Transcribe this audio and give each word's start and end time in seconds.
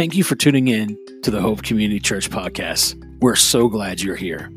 Thank 0.00 0.16
you 0.16 0.24
for 0.24 0.34
tuning 0.34 0.68
in 0.68 0.98
to 1.24 1.30
the 1.30 1.42
Hope 1.42 1.62
Community 1.62 2.00
Church 2.00 2.30
podcast. 2.30 2.96
We're 3.20 3.36
so 3.36 3.68
glad 3.68 4.00
you're 4.00 4.16
here. 4.16 4.50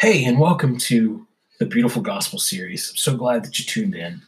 Hey, 0.00 0.24
and 0.24 0.40
welcome 0.40 0.76
to 0.78 1.24
the 1.60 1.66
Beautiful 1.66 2.02
Gospel 2.02 2.40
series. 2.40 2.90
I'm 2.90 2.96
so 2.96 3.16
glad 3.16 3.44
that 3.44 3.60
you 3.60 3.64
tuned 3.64 3.94
in. 3.94 4.22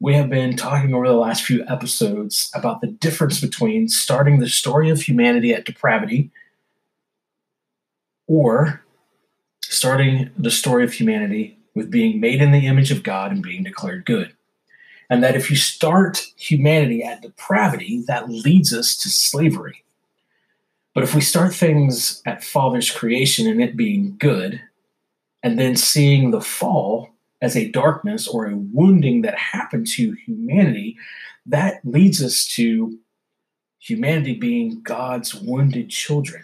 We 0.00 0.14
have 0.14 0.30
been 0.30 0.56
talking 0.56 0.94
over 0.94 1.06
the 1.06 1.12
last 1.12 1.44
few 1.44 1.66
episodes 1.68 2.50
about 2.54 2.80
the 2.80 2.86
difference 2.86 3.42
between 3.42 3.90
starting 3.90 4.38
the 4.38 4.48
story 4.48 4.88
of 4.88 5.02
humanity 5.02 5.52
at 5.52 5.66
depravity 5.66 6.30
or 8.26 8.82
starting 9.60 10.30
the 10.38 10.50
story 10.50 10.82
of 10.82 10.94
humanity 10.94 11.57
with 11.78 11.90
being 11.90 12.18
made 12.18 12.42
in 12.42 12.50
the 12.50 12.66
image 12.66 12.90
of 12.90 13.04
God 13.04 13.30
and 13.30 13.42
being 13.42 13.62
declared 13.62 14.04
good. 14.04 14.34
And 15.08 15.22
that 15.22 15.36
if 15.36 15.48
you 15.48 15.56
start 15.56 16.26
humanity 16.36 17.04
at 17.04 17.22
depravity, 17.22 18.02
that 18.08 18.28
leads 18.28 18.74
us 18.74 18.96
to 18.98 19.08
slavery. 19.08 19.84
But 20.92 21.04
if 21.04 21.14
we 21.14 21.20
start 21.20 21.54
things 21.54 22.20
at 22.26 22.42
Father's 22.42 22.90
creation 22.90 23.46
and 23.46 23.62
it 23.62 23.76
being 23.76 24.16
good, 24.18 24.60
and 25.42 25.56
then 25.56 25.76
seeing 25.76 26.32
the 26.32 26.40
fall 26.40 27.10
as 27.40 27.56
a 27.56 27.70
darkness 27.70 28.26
or 28.26 28.46
a 28.46 28.56
wounding 28.56 29.22
that 29.22 29.38
happened 29.38 29.86
to 29.86 30.16
humanity, 30.26 30.96
that 31.46 31.80
leads 31.84 32.20
us 32.20 32.44
to 32.56 32.98
humanity 33.78 34.34
being 34.34 34.82
God's 34.82 35.32
wounded 35.32 35.90
children. 35.90 36.42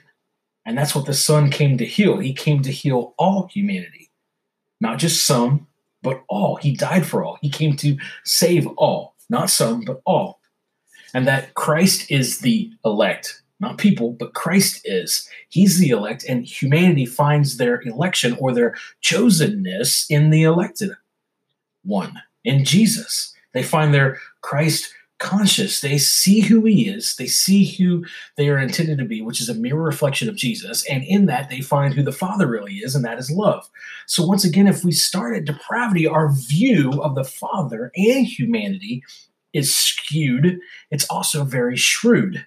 And 0.64 0.78
that's 0.78 0.94
what 0.94 1.06
the 1.06 1.12
Son 1.14 1.50
came 1.50 1.76
to 1.78 1.84
heal. 1.84 2.18
He 2.18 2.32
came 2.32 2.62
to 2.62 2.70
heal 2.70 3.14
all 3.18 3.48
humanity, 3.52 4.03
not 4.80 4.98
just 4.98 5.24
some, 5.24 5.66
but 6.02 6.22
all. 6.28 6.56
He 6.56 6.76
died 6.76 7.06
for 7.06 7.24
all. 7.24 7.38
He 7.40 7.50
came 7.50 7.76
to 7.76 7.96
save 8.24 8.66
all, 8.76 9.14
not 9.28 9.50
some, 9.50 9.80
but 9.80 10.00
all. 10.04 10.40
And 11.14 11.26
that 11.26 11.54
Christ 11.54 12.10
is 12.10 12.40
the 12.40 12.70
elect, 12.84 13.42
not 13.60 13.78
people, 13.78 14.12
but 14.12 14.34
Christ 14.34 14.82
is. 14.84 15.28
He's 15.48 15.78
the 15.78 15.90
elect, 15.90 16.24
and 16.28 16.44
humanity 16.44 17.06
finds 17.06 17.56
their 17.56 17.80
election 17.82 18.36
or 18.38 18.52
their 18.52 18.74
chosenness 19.02 20.06
in 20.10 20.30
the 20.30 20.42
elected 20.42 20.90
one, 21.84 22.20
in 22.44 22.64
Jesus. 22.64 23.32
They 23.52 23.62
find 23.62 23.94
their 23.94 24.18
Christ 24.42 24.92
conscious. 25.24 25.80
They 25.80 25.96
see 25.96 26.40
who 26.40 26.64
he 26.64 26.86
is, 26.86 27.16
they 27.16 27.26
see 27.26 27.64
who 27.64 28.04
they 28.36 28.50
are 28.50 28.58
intended 28.58 28.98
to 28.98 29.06
be, 29.06 29.22
which 29.22 29.40
is 29.40 29.48
a 29.48 29.54
mirror 29.54 29.82
reflection 29.82 30.28
of 30.28 30.36
Jesus. 30.36 30.84
And 30.86 31.02
in 31.02 31.24
that, 31.26 31.48
they 31.48 31.62
find 31.62 31.94
who 31.94 32.02
the 32.02 32.12
Father 32.12 32.46
really 32.46 32.74
is, 32.74 32.94
and 32.94 33.04
that 33.06 33.18
is 33.18 33.30
love. 33.30 33.68
So, 34.06 34.24
once 34.24 34.44
again, 34.44 34.66
if 34.66 34.84
we 34.84 34.92
start 34.92 35.34
at 35.34 35.46
depravity, 35.46 36.06
our 36.06 36.30
view 36.30 37.02
of 37.02 37.14
the 37.14 37.24
Father 37.24 37.90
and 37.96 38.26
humanity 38.26 39.02
is 39.54 39.74
skewed. 39.74 40.60
It's 40.90 41.06
also 41.08 41.42
very 41.42 41.76
shrewd. 41.76 42.46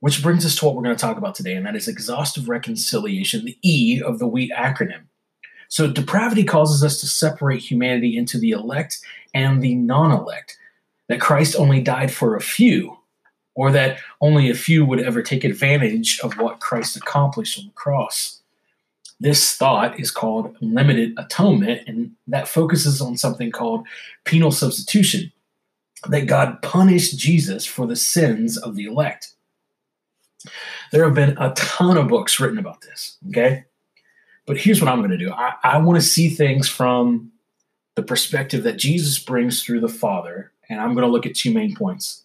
Which 0.00 0.22
brings 0.22 0.44
us 0.44 0.56
to 0.56 0.64
what 0.64 0.74
we're 0.74 0.82
going 0.82 0.96
to 0.96 1.00
talk 1.00 1.18
about 1.18 1.34
today, 1.34 1.54
and 1.54 1.66
that 1.66 1.76
is 1.76 1.88
exhaustive 1.88 2.48
reconciliation, 2.48 3.44
the 3.44 3.58
E 3.62 4.02
of 4.02 4.18
the 4.18 4.26
WHEAT 4.26 4.52
acronym. 4.56 5.04
So, 5.68 5.90
depravity 5.90 6.44
causes 6.44 6.82
us 6.82 6.98
to 7.00 7.06
separate 7.06 7.60
humanity 7.60 8.16
into 8.16 8.38
the 8.38 8.52
elect 8.52 9.00
and 9.34 9.62
the 9.62 9.74
non 9.74 10.12
elect, 10.12 10.56
that 11.08 11.20
Christ 11.20 11.56
only 11.56 11.80
died 11.80 12.12
for 12.12 12.36
a 12.36 12.40
few, 12.40 12.98
or 13.54 13.70
that 13.70 13.98
only 14.20 14.50
a 14.50 14.54
few 14.54 14.84
would 14.84 15.00
ever 15.00 15.22
take 15.22 15.44
advantage 15.44 16.18
of 16.20 16.34
what 16.38 16.60
Christ 16.60 16.96
accomplished 16.96 17.58
on 17.58 17.66
the 17.66 17.72
cross. 17.72 18.40
This 19.20 19.56
thought 19.56 19.98
is 20.00 20.10
called 20.10 20.56
limited 20.60 21.14
atonement, 21.18 21.82
and 21.86 22.12
that 22.26 22.48
focuses 22.48 23.00
on 23.00 23.16
something 23.16 23.50
called 23.50 23.86
penal 24.24 24.50
substitution, 24.50 25.32
that 26.08 26.26
God 26.26 26.60
punished 26.62 27.18
Jesus 27.18 27.64
for 27.64 27.86
the 27.86 27.96
sins 27.96 28.58
of 28.58 28.74
the 28.74 28.86
elect. 28.86 29.34
There 30.92 31.04
have 31.04 31.14
been 31.14 31.36
a 31.38 31.52
ton 31.54 31.96
of 31.96 32.08
books 32.08 32.38
written 32.38 32.58
about 32.58 32.82
this, 32.82 33.16
okay? 33.28 33.64
But 34.46 34.58
here's 34.58 34.80
what 34.80 34.90
I'm 34.90 34.98
going 34.98 35.10
to 35.10 35.18
do 35.18 35.32
I, 35.32 35.54
I 35.62 35.78
want 35.78 36.00
to 36.00 36.06
see 36.06 36.28
things 36.28 36.68
from 36.68 37.32
the 37.94 38.02
perspective 38.02 38.64
that 38.64 38.76
Jesus 38.76 39.18
brings 39.18 39.62
through 39.62 39.80
the 39.80 39.88
Father, 39.88 40.52
and 40.68 40.80
I'm 40.80 40.94
going 40.94 41.06
to 41.06 41.12
look 41.12 41.26
at 41.26 41.34
two 41.34 41.52
main 41.52 41.74
points, 41.74 42.24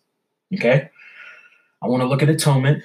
okay? 0.53 0.89
I 1.81 1.87
want 1.87 2.01
to 2.01 2.07
look 2.07 2.21
at 2.21 2.29
atonement 2.29 2.83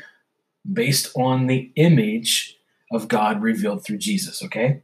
based 0.71 1.17
on 1.17 1.47
the 1.47 1.71
image 1.77 2.57
of 2.93 3.09
God 3.09 3.43
revealed 3.43 3.85
through 3.85 3.99
Jesus, 3.99 4.43
okay? 4.43 4.83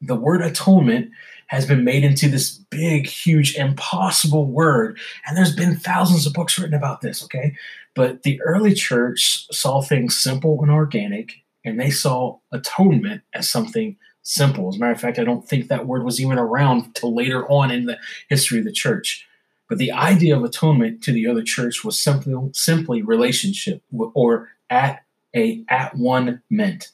The 0.00 0.16
word 0.16 0.42
atonement 0.42 1.10
has 1.48 1.66
been 1.66 1.84
made 1.84 2.04
into 2.04 2.28
this 2.28 2.50
big, 2.70 3.06
huge, 3.06 3.54
impossible 3.56 4.46
word. 4.46 4.98
And 5.26 5.36
there's 5.36 5.54
been 5.54 5.76
thousands 5.76 6.26
of 6.26 6.32
books 6.32 6.58
written 6.58 6.74
about 6.74 7.00
this, 7.00 7.22
okay? 7.24 7.54
But 7.94 8.22
the 8.22 8.40
early 8.42 8.74
church 8.74 9.46
saw 9.52 9.80
things 9.80 10.16
simple 10.16 10.60
and 10.62 10.70
organic, 10.70 11.42
and 11.64 11.78
they 11.78 11.90
saw 11.90 12.38
atonement 12.52 13.22
as 13.34 13.48
something 13.48 13.96
simple. 14.22 14.68
As 14.68 14.76
a 14.76 14.78
matter 14.78 14.92
of 14.92 15.00
fact, 15.00 15.18
I 15.18 15.24
don't 15.24 15.46
think 15.46 15.68
that 15.68 15.86
word 15.86 16.04
was 16.04 16.20
even 16.20 16.38
around 16.38 16.94
till 16.94 17.14
later 17.14 17.46
on 17.48 17.70
in 17.70 17.86
the 17.86 17.98
history 18.28 18.58
of 18.58 18.64
the 18.64 18.72
church. 18.72 19.26
But 19.68 19.78
the 19.78 19.92
idea 19.92 20.36
of 20.36 20.44
atonement 20.44 21.02
to 21.04 21.12
the 21.12 21.26
other 21.26 21.42
church 21.42 21.84
was 21.84 21.98
simply 21.98 22.34
simply 22.52 23.02
relationship 23.02 23.82
or 23.92 24.50
at 24.70 25.04
a 25.34 25.64
at 25.68 25.96
one 25.96 26.42
meant 26.50 26.90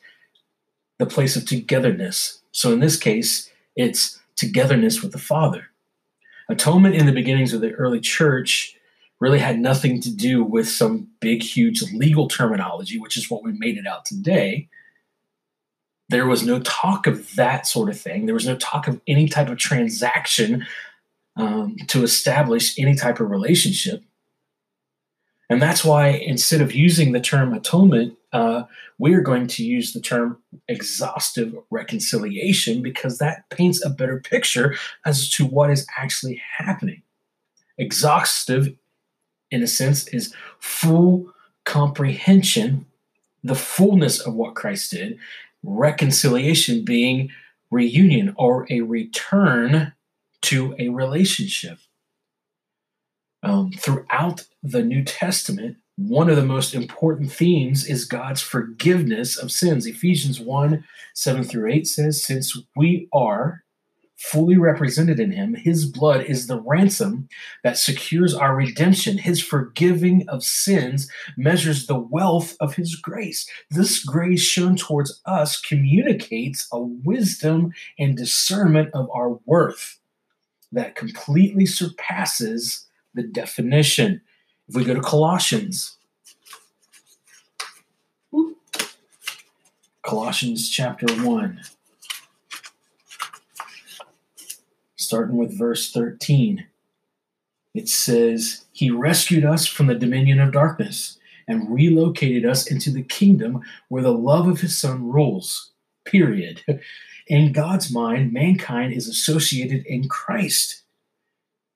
the 0.98 1.06
place 1.06 1.36
of 1.36 1.46
togetherness. 1.46 2.42
So 2.52 2.72
in 2.72 2.80
this 2.80 2.96
case, 2.96 3.50
it's 3.76 4.20
togetherness 4.36 5.02
with 5.02 5.12
the 5.12 5.18
Father. 5.18 5.66
Atonement 6.48 6.94
in 6.94 7.06
the 7.06 7.12
beginnings 7.12 7.52
of 7.52 7.60
the 7.60 7.72
early 7.72 8.00
church 8.00 8.76
really 9.20 9.38
had 9.38 9.58
nothing 9.58 10.00
to 10.00 10.14
do 10.14 10.42
with 10.42 10.68
some 10.68 11.08
big, 11.20 11.42
huge 11.42 11.82
legal 11.92 12.26
terminology, 12.26 12.98
which 12.98 13.16
is 13.16 13.30
what 13.30 13.44
we 13.44 13.52
made 13.52 13.76
it 13.76 13.86
out 13.86 14.04
today. 14.04 14.68
There 16.08 16.26
was 16.26 16.44
no 16.44 16.58
talk 16.60 17.06
of 17.06 17.34
that 17.36 17.66
sort 17.66 17.88
of 17.88 18.00
thing. 18.00 18.26
There 18.26 18.34
was 18.34 18.46
no 18.46 18.56
talk 18.56 18.88
of 18.88 19.00
any 19.06 19.28
type 19.28 19.48
of 19.48 19.58
transaction 19.58 20.66
um, 21.40 21.76
to 21.88 22.02
establish 22.02 22.78
any 22.78 22.94
type 22.94 23.20
of 23.20 23.30
relationship. 23.30 24.02
And 25.48 25.60
that's 25.60 25.84
why 25.84 26.08
instead 26.08 26.60
of 26.60 26.72
using 26.72 27.12
the 27.12 27.20
term 27.20 27.52
atonement, 27.52 28.16
uh, 28.32 28.64
we're 28.98 29.22
going 29.22 29.48
to 29.48 29.64
use 29.64 29.92
the 29.92 30.00
term 30.00 30.38
exhaustive 30.68 31.54
reconciliation 31.70 32.82
because 32.82 33.18
that 33.18 33.48
paints 33.50 33.84
a 33.84 33.90
better 33.90 34.20
picture 34.20 34.76
as 35.04 35.28
to 35.30 35.44
what 35.44 35.70
is 35.70 35.86
actually 35.98 36.40
happening. 36.58 37.02
Exhaustive 37.78 38.76
in 39.50 39.62
a 39.62 39.66
sense, 39.66 40.06
is 40.08 40.34
full 40.58 41.32
comprehension, 41.64 42.86
the 43.42 43.54
fullness 43.54 44.20
of 44.20 44.34
what 44.34 44.54
Christ 44.54 44.92
did, 44.92 45.18
reconciliation 45.62 46.84
being 46.84 47.30
reunion 47.70 48.34
or 48.36 48.66
a 48.70 48.80
return 48.80 49.92
to 50.42 50.74
a 50.78 50.88
relationship. 50.88 51.78
Um, 53.42 53.72
throughout 53.72 54.46
the 54.62 54.82
New 54.82 55.02
Testament, 55.02 55.78
one 55.96 56.30
of 56.30 56.36
the 56.36 56.44
most 56.44 56.74
important 56.74 57.32
themes 57.32 57.86
is 57.86 58.04
God's 58.04 58.42
forgiveness 58.42 59.36
of 59.36 59.50
sins. 59.52 59.86
Ephesians 59.86 60.40
1 60.40 60.84
7 61.14 61.44
through 61.44 61.70
8 61.70 61.86
says, 61.86 62.24
Since 62.24 62.58
we 62.76 63.08
are 63.12 63.64
fully 64.20 64.58
represented 64.58 65.18
in 65.18 65.32
him. 65.32 65.54
His 65.54 65.86
blood 65.86 66.24
is 66.24 66.46
the 66.46 66.60
ransom 66.60 67.26
that 67.64 67.78
secures 67.78 68.34
our 68.34 68.54
redemption. 68.54 69.16
His 69.16 69.42
forgiving 69.42 70.28
of 70.28 70.44
sins 70.44 71.10
measures 71.38 71.86
the 71.86 71.98
wealth 71.98 72.54
of 72.60 72.74
his 72.74 72.96
grace. 72.96 73.48
This 73.70 74.04
grace 74.04 74.42
shown 74.42 74.76
towards 74.76 75.22
us 75.24 75.58
communicates 75.58 76.68
a 76.70 76.80
wisdom 76.82 77.72
and 77.98 78.14
discernment 78.14 78.90
of 78.92 79.08
our 79.10 79.40
worth 79.46 79.99
that 80.72 80.94
completely 80.94 81.66
surpasses 81.66 82.86
the 83.14 83.22
definition. 83.22 84.20
If 84.68 84.76
we 84.76 84.84
go 84.84 84.94
to 84.94 85.00
Colossians, 85.00 85.96
Colossians 90.02 90.68
chapter 90.68 91.06
1. 91.24 91.60
starting 95.10 95.36
with 95.36 95.58
verse 95.58 95.90
13. 95.90 96.64
It 97.74 97.88
says, 97.88 98.64
He 98.70 98.92
rescued 98.92 99.44
us 99.44 99.66
from 99.66 99.88
the 99.88 99.96
dominion 99.96 100.38
of 100.38 100.52
darkness 100.52 101.18
and 101.48 101.68
relocated 101.68 102.46
us 102.46 102.70
into 102.70 102.92
the 102.92 103.02
kingdom 103.02 103.60
where 103.88 104.04
the 104.04 104.12
love 104.12 104.46
of 104.46 104.60
His 104.60 104.78
Son 104.78 105.10
rules. 105.10 105.72
Period. 106.04 106.62
In 107.30 107.52
God's 107.52 107.92
mind, 107.92 108.32
mankind 108.32 108.92
is 108.92 109.06
associated 109.06 109.86
in 109.86 110.08
Christ. 110.08 110.82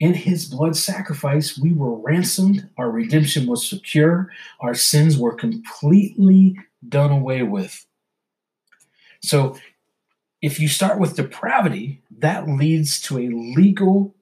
In 0.00 0.14
his 0.14 0.46
blood 0.46 0.76
sacrifice, 0.76 1.56
we 1.56 1.72
were 1.72 1.94
ransomed, 1.94 2.68
our 2.76 2.90
redemption 2.90 3.46
was 3.46 3.64
secure, 3.64 4.32
our 4.58 4.74
sins 4.74 5.16
were 5.16 5.32
completely 5.32 6.56
done 6.88 7.12
away 7.12 7.44
with. 7.44 7.86
So 9.22 9.56
if 10.42 10.58
you 10.58 10.66
start 10.66 10.98
with 10.98 11.14
depravity, 11.14 12.02
that 12.18 12.48
leads 12.48 13.00
to 13.02 13.18
a 13.18 13.28
legal 13.28 14.12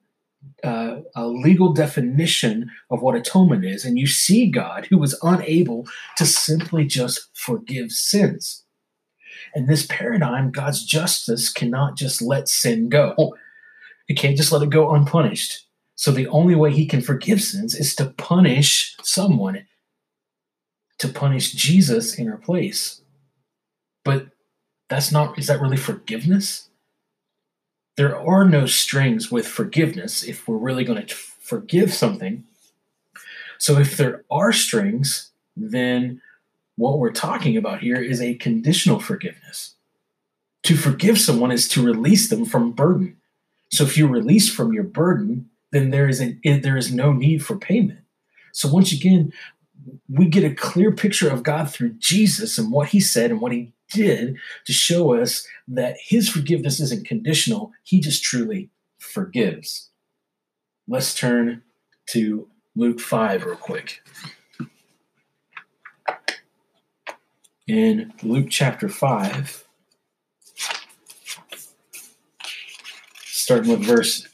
uh, 0.63 0.99
a 1.15 1.25
legal 1.27 1.73
definition 1.73 2.69
of 2.91 3.01
what 3.01 3.15
atonement 3.15 3.65
is, 3.65 3.85
and 3.85 3.97
you 3.97 4.05
see 4.05 4.51
God 4.51 4.85
who 4.89 4.97
was 4.97 5.17
unable 5.23 5.87
to 6.17 6.25
simply 6.25 6.85
just 6.85 7.29
forgive 7.33 7.91
sins. 7.91 8.62
In 9.55 9.67
this 9.67 9.85
paradigm, 9.85 10.51
God's 10.51 10.83
justice 10.83 11.51
cannot 11.51 11.95
just 11.95 12.21
let 12.21 12.49
sin 12.49 12.89
go. 12.89 13.35
It 14.07 14.15
can't 14.15 14.37
just 14.37 14.51
let 14.51 14.61
it 14.61 14.69
go 14.69 14.93
unpunished. 14.93 15.67
So 15.95 16.11
the 16.11 16.27
only 16.27 16.55
way 16.55 16.71
he 16.71 16.85
can 16.85 17.01
forgive 17.01 17.41
sins 17.41 17.75
is 17.75 17.95
to 17.95 18.07
punish 18.17 18.95
someone, 19.03 19.65
to 20.97 21.07
punish 21.07 21.53
Jesus 21.53 22.15
in 22.15 22.29
our 22.29 22.37
place. 22.37 23.01
But 24.03 24.27
that's 24.89 25.11
not, 25.11 25.37
is 25.37 25.47
that 25.47 25.61
really 25.61 25.77
forgiveness? 25.77 26.69
there 27.95 28.17
are 28.17 28.45
no 28.45 28.65
strings 28.65 29.31
with 29.31 29.47
forgiveness 29.47 30.23
if 30.23 30.47
we're 30.47 30.57
really 30.57 30.83
going 30.83 31.05
to 31.05 31.15
forgive 31.15 31.93
something. 31.93 32.43
So 33.59 33.77
if 33.77 33.97
there 33.97 34.23
are 34.31 34.51
strings, 34.51 35.31
then 35.55 36.21
what 36.75 36.99
we're 36.99 37.11
talking 37.11 37.57
about 37.57 37.81
here 37.81 38.01
is 38.01 38.21
a 38.21 38.35
conditional 38.35 38.99
forgiveness. 38.99 39.75
To 40.63 40.75
forgive 40.75 41.19
someone 41.19 41.51
is 41.51 41.67
to 41.69 41.85
release 41.85 42.29
them 42.29 42.45
from 42.45 42.71
burden. 42.71 43.17
So 43.71 43.83
if 43.83 43.97
you 43.97 44.07
release 44.07 44.53
from 44.53 44.73
your 44.73 44.83
burden, 44.83 45.49
then 45.71 45.89
there 45.89 46.07
is 46.07 46.21
a, 46.21 46.37
there 46.43 46.77
is 46.77 46.91
no 46.91 47.11
need 47.11 47.43
for 47.43 47.57
payment. 47.57 47.99
So 48.53 48.71
once 48.71 48.91
again, 48.91 49.33
we 50.07 50.27
get 50.27 50.43
a 50.43 50.55
clear 50.55 50.91
picture 50.91 51.29
of 51.29 51.43
God 51.43 51.69
through 51.69 51.95
Jesus 51.97 52.57
and 52.57 52.71
what 52.71 52.89
he 52.89 52.99
said 52.99 53.31
and 53.31 53.41
what 53.41 53.51
he 53.51 53.73
did 53.91 54.37
to 54.65 54.73
show 54.73 55.13
us 55.13 55.45
that 55.67 55.97
his 55.99 56.29
forgiveness 56.29 56.79
isn't 56.79 57.07
conditional, 57.07 57.71
he 57.83 57.99
just 57.99 58.23
truly 58.23 58.69
forgives. 58.97 59.89
Let's 60.87 61.13
turn 61.15 61.63
to 62.07 62.47
Luke 62.75 62.99
5 62.99 63.45
real 63.45 63.55
quick. 63.55 64.01
In 67.67 68.13
Luke 68.21 68.47
chapter 68.49 68.89
5, 68.89 69.63
starting 73.23 73.71
with 73.71 73.83
verse 73.83 74.27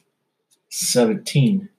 17, 0.70 1.70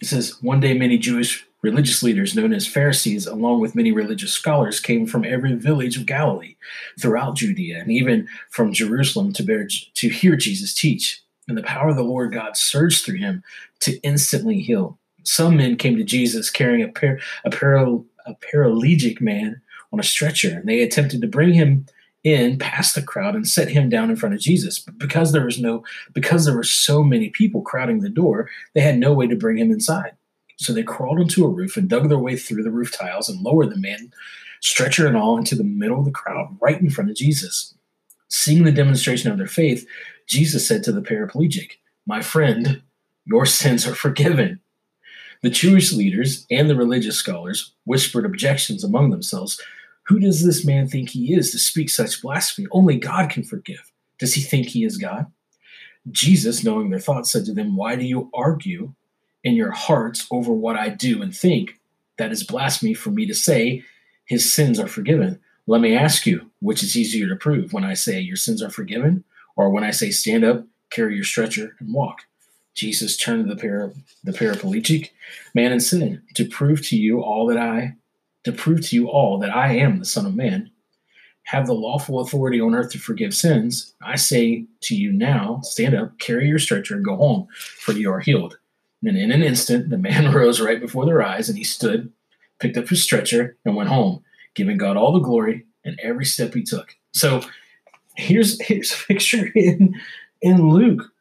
it 0.00 0.06
says, 0.06 0.42
One 0.42 0.60
day 0.60 0.72
many 0.72 0.96
Jewish 0.96 1.46
Religious 1.62 2.02
leaders 2.02 2.34
known 2.34 2.52
as 2.52 2.66
Pharisees, 2.66 3.24
along 3.24 3.60
with 3.60 3.76
many 3.76 3.92
religious 3.92 4.32
scholars, 4.32 4.80
came 4.80 5.06
from 5.06 5.24
every 5.24 5.54
village 5.54 5.96
of 5.96 6.06
Galilee, 6.06 6.56
throughout 7.00 7.36
Judea, 7.36 7.78
and 7.78 7.92
even 7.92 8.26
from 8.50 8.72
Jerusalem 8.72 9.32
to, 9.34 9.44
bear, 9.44 9.68
to 9.94 10.08
hear 10.08 10.34
Jesus 10.34 10.74
teach. 10.74 11.22
And 11.46 11.56
the 11.56 11.62
power 11.62 11.90
of 11.90 11.96
the 11.96 12.02
Lord 12.02 12.32
God 12.32 12.56
surged 12.56 13.04
through 13.04 13.18
him 13.18 13.44
to 13.80 14.00
instantly 14.00 14.60
heal. 14.60 14.98
Some 15.22 15.56
men 15.56 15.76
came 15.76 15.96
to 15.96 16.04
Jesus 16.04 16.50
carrying 16.50 16.82
a, 16.82 16.88
par, 16.88 17.20
a, 17.44 18.00
a 18.26 18.34
paralytic 18.34 19.20
man 19.20 19.60
on 19.92 20.00
a 20.00 20.04
stretcher, 20.04 20.50
and 20.50 20.68
they 20.68 20.80
attempted 20.82 21.20
to 21.20 21.26
bring 21.26 21.52
him 21.52 21.86
in 22.24 22.58
past 22.58 22.94
the 22.94 23.02
crowd 23.02 23.34
and 23.34 23.48
set 23.48 23.68
him 23.68 23.88
down 23.88 24.08
in 24.08 24.16
front 24.16 24.34
of 24.34 24.40
Jesus. 24.40 24.78
But 24.78 24.98
because 24.98 25.32
there 25.32 25.44
was 25.44 25.60
no 25.60 25.84
because 26.12 26.44
there 26.44 26.56
were 26.56 26.62
so 26.62 27.02
many 27.02 27.30
people 27.30 27.62
crowding 27.62 28.00
the 28.00 28.08
door, 28.08 28.48
they 28.74 28.80
had 28.80 28.98
no 28.98 29.12
way 29.12 29.26
to 29.26 29.36
bring 29.36 29.58
him 29.58 29.70
inside. 29.70 30.12
So 30.56 30.72
they 30.72 30.82
crawled 30.82 31.18
onto 31.18 31.44
a 31.44 31.48
roof 31.48 31.76
and 31.76 31.88
dug 31.88 32.08
their 32.08 32.18
way 32.18 32.36
through 32.36 32.62
the 32.62 32.70
roof 32.70 32.92
tiles 32.92 33.28
and 33.28 33.42
lowered 33.42 33.70
the 33.70 33.78
man, 33.78 34.12
stretcher 34.60 35.06
and 35.06 35.16
all, 35.16 35.36
into 35.36 35.56
the 35.56 35.64
middle 35.64 35.98
of 35.98 36.04
the 36.04 36.12
crowd, 36.12 36.56
right 36.60 36.80
in 36.80 36.90
front 36.90 37.10
of 37.10 37.16
Jesus. 37.16 37.74
Seeing 38.28 38.62
the 38.64 38.72
demonstration 38.72 39.30
of 39.30 39.38
their 39.38 39.46
faith, 39.46 39.86
Jesus 40.26 40.66
said 40.66 40.84
to 40.84 40.92
the 40.92 41.02
paraplegic, 41.02 41.72
My 42.06 42.22
friend, 42.22 42.82
your 43.24 43.44
sins 43.44 43.86
are 43.86 43.94
forgiven. 43.94 44.60
The 45.42 45.50
Jewish 45.50 45.92
leaders 45.92 46.46
and 46.50 46.70
the 46.70 46.76
religious 46.76 47.16
scholars 47.16 47.72
whispered 47.84 48.24
objections 48.24 48.84
among 48.84 49.10
themselves. 49.10 49.60
Who 50.04 50.18
does 50.18 50.44
this 50.44 50.64
man 50.64 50.88
think 50.88 51.10
he 51.10 51.34
is 51.34 51.50
to 51.50 51.58
speak 51.58 51.90
such 51.90 52.22
blasphemy? 52.22 52.68
Only 52.70 52.96
God 52.96 53.30
can 53.30 53.42
forgive. 53.42 53.92
Does 54.18 54.34
he 54.34 54.40
think 54.40 54.68
he 54.68 54.84
is 54.84 54.98
God? 54.98 55.26
Jesus, 56.10 56.64
knowing 56.64 56.90
their 56.90 57.00
thoughts, 57.00 57.30
said 57.30 57.44
to 57.46 57.54
them, 57.54 57.76
Why 57.76 57.96
do 57.96 58.04
you 58.04 58.30
argue 58.34 58.94
in 59.44 59.54
your 59.54 59.72
hearts 59.72 60.26
over 60.30 60.52
what 60.52 60.76
I 60.76 60.88
do 60.88 61.22
and 61.22 61.34
think, 61.34 61.78
that 62.18 62.32
is 62.32 62.44
blasphemy 62.44 62.94
for 62.94 63.10
me 63.10 63.26
to 63.26 63.34
say 63.34 63.84
his 64.24 64.52
sins 64.52 64.78
are 64.78 64.88
forgiven. 64.88 65.40
Let 65.66 65.80
me 65.80 65.96
ask 65.96 66.26
you, 66.26 66.50
which 66.60 66.82
is 66.82 66.96
easier 66.96 67.28
to 67.28 67.36
prove 67.36 67.72
when 67.72 67.84
I 67.84 67.94
say 67.94 68.20
your 68.20 68.36
sins 68.36 68.62
are 68.62 68.70
forgiven, 68.70 69.24
or 69.56 69.70
when 69.70 69.84
I 69.84 69.90
say 69.90 70.10
stand 70.10 70.44
up, 70.44 70.64
carry 70.90 71.14
your 71.14 71.24
stretcher, 71.24 71.76
and 71.80 71.92
walk? 71.92 72.22
Jesus 72.74 73.16
turned 73.16 73.46
to 73.46 73.54
the, 73.54 73.60
para, 73.60 73.92
the 74.24 74.32
paraplegic 74.32 75.10
man 75.54 75.72
and 75.72 75.82
said, 75.82 76.22
To 76.34 76.48
prove 76.48 76.86
to 76.88 76.96
you 76.96 77.22
all 77.22 77.46
that 77.46 77.58
I, 77.58 77.94
to 78.44 78.52
prove 78.52 78.86
to 78.88 78.96
you 78.96 79.08
all 79.08 79.38
that 79.38 79.54
I 79.54 79.74
am 79.76 79.98
the 79.98 80.04
Son 80.04 80.26
of 80.26 80.34
Man, 80.34 80.70
have 81.44 81.66
the 81.66 81.74
lawful 81.74 82.20
authority 82.20 82.60
on 82.60 82.74
earth 82.74 82.92
to 82.92 82.98
forgive 82.98 83.34
sins, 83.34 83.94
I 84.02 84.16
say 84.16 84.66
to 84.82 84.94
you 84.94 85.12
now, 85.12 85.60
stand 85.62 85.94
up, 85.94 86.18
carry 86.18 86.48
your 86.48 86.58
stretcher, 86.58 86.94
and 86.94 87.04
go 87.04 87.16
home, 87.16 87.48
for 87.52 87.92
you 87.92 88.10
are 88.12 88.20
healed. 88.20 88.58
And 89.04 89.18
in 89.18 89.32
an 89.32 89.42
instant, 89.42 89.90
the 89.90 89.98
man 89.98 90.32
rose 90.34 90.60
right 90.60 90.80
before 90.80 91.04
their 91.04 91.22
eyes, 91.22 91.48
and 91.48 91.58
he 91.58 91.64
stood, 91.64 92.12
picked 92.60 92.76
up 92.76 92.88
his 92.88 93.02
stretcher, 93.02 93.56
and 93.64 93.76
went 93.76 93.88
home, 93.88 94.22
giving 94.54 94.76
God 94.76 94.96
all 94.96 95.12
the 95.12 95.18
glory 95.18 95.66
and 95.84 95.98
every 96.02 96.24
step 96.24 96.54
he 96.54 96.62
took. 96.62 96.96
So 97.12 97.42
here's 98.16 98.60
here's 98.62 98.92
a 98.92 98.96
picture 99.06 99.50
in 99.54 100.00
in 100.40 100.70
Luke 100.70 101.11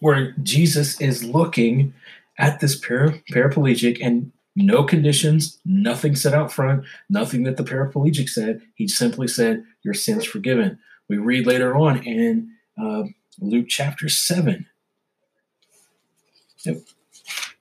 where 0.00 0.32
Jesus 0.42 1.00
is 1.00 1.24
looking 1.24 1.94
at 2.38 2.60
this 2.60 2.76
para, 2.78 3.18
paraplegic 3.30 3.98
and 4.00 4.32
no 4.54 4.82
conditions, 4.84 5.58
nothing 5.64 6.16
said 6.16 6.34
out 6.34 6.52
front, 6.52 6.84
nothing 7.08 7.44
that 7.44 7.56
the 7.56 7.64
paraplegic 7.64 8.28
said. 8.28 8.60
He 8.74 8.88
simply 8.88 9.28
said, 9.28 9.64
Your 9.82 9.94
sins 9.94 10.24
forgiven. 10.24 10.78
We 11.08 11.18
read 11.18 11.46
later 11.46 11.76
on 11.76 12.02
in 12.04 12.50
uh, 12.80 13.04
Luke 13.40 13.66
chapter 13.68 14.08
7 14.08 14.66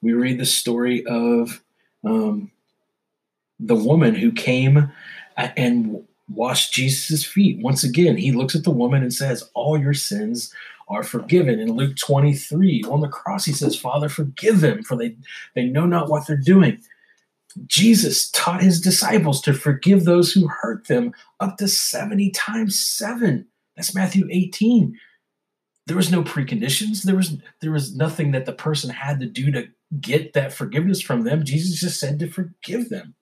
we 0.01 0.13
read 0.13 0.40
the 0.40 0.45
story 0.45 1.06
of 1.06 1.62
um, 2.04 2.51
the 3.60 3.75
woman 3.75 4.16
who 4.16 4.31
came 4.31 4.92
and 5.36 6.06
washed 6.30 6.74
Jesus' 6.74 7.26
feet. 7.26 7.60
Once 7.62 7.84
again, 7.84 8.18
he 8.18 8.32
looks 8.32 8.56
at 8.56 8.64
the 8.64 8.72
woman 8.72 9.02
and 9.02 9.14
says, 9.14 9.50
All 9.54 9.78
your 9.78 9.94
sins 9.94 10.54
are 10.88 11.04
forgiven. 11.04 11.60
In 11.60 11.74
Luke 11.74 11.98
23, 11.98 12.84
on 12.90 13.02
the 13.02 13.07
cross, 13.07 13.46
he 13.46 13.52
says, 13.52 13.76
Father, 13.76 14.10
forgive 14.10 14.62
them, 14.62 14.84
for 14.84 14.96
they, 14.96 15.16
they 15.56 15.66
know 15.66 15.86
not 15.86 16.10
what 16.10 16.28
they're 16.28 16.38
doing. 16.38 16.80
Jesus 17.66 18.30
taught 18.31 18.62
his 18.62 18.80
disciples 18.80 19.42
to 19.42 19.54
forgive 19.54 20.06
those 20.06 20.31
who 20.31 20.48
hurt 20.48 20.88
them 20.88 21.14
up 21.40 21.57
to 21.57 21.68
70 21.68 22.31
times 22.31 22.80
7. 22.80 23.46
That's 23.76 23.96
Matthew 23.96 24.28
18 24.31 24.98
there 25.88 25.96
was 25.96 26.12
no 26.12 26.22
preconditions 26.22 27.04
there 27.04 27.16
was 27.16 27.38
there 27.62 27.72
was 27.72 27.96
nothing 27.96 28.31
that 28.31 28.46
the 28.46 28.54
person 28.54 28.90
had 28.90 29.19
to 29.19 29.26
do 29.26 29.52
to 29.52 29.68
get 30.00 30.34
that 30.34 30.54
forgiveness 30.54 31.02
from 31.02 31.24
them 31.24 31.44
jesus 31.44 31.80
just 31.80 32.00
said 32.00 32.19
to 32.19 32.30
forgive 32.30 32.90
them 32.90 33.16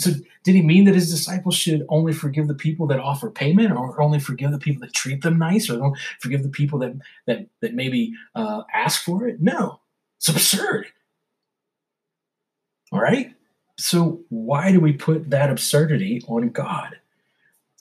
so 0.00 0.10
did 0.44 0.54
he 0.54 0.62
mean 0.62 0.84
that 0.84 0.94
his 0.94 1.10
disciples 1.10 1.54
should 1.54 1.84
only 1.88 2.12
forgive 2.12 2.48
the 2.48 2.54
people 2.54 2.86
that 2.86 3.00
offer 3.00 3.30
payment 3.30 3.72
or 3.72 4.00
only 4.00 4.18
forgive 4.18 4.50
the 4.50 4.58
people 4.58 4.80
that 4.80 4.92
treat 4.92 5.22
them 5.22 5.38
nice 5.38 5.68
or 5.68 5.76
don't 5.76 5.98
forgive 6.20 6.42
the 6.42 6.48
people 6.48 6.78
that 6.78 6.94
that 7.26 7.46
that 7.60 7.74
maybe 7.74 8.12
uh, 8.34 8.62
ask 8.72 9.02
for 9.04 9.26
it 9.26 9.40
no 9.40 9.80
it's 10.18 10.28
absurd 10.28 10.86
all 12.92 13.00
right 13.00 13.34
so 13.76 14.20
why 14.28 14.72
do 14.72 14.80
we 14.80 14.92
put 14.92 15.30
that 15.30 15.50
absurdity 15.50 16.22
on 16.28 16.48
god 16.48 16.98